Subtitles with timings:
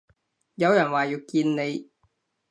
[0.55, 1.91] 有人話要見你